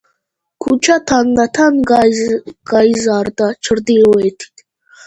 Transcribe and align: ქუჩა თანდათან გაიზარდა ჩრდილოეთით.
ქუჩა 0.63 0.95
თანდათან 1.11 1.77
გაიზარდა 1.91 3.53
ჩრდილოეთით. 3.69 4.67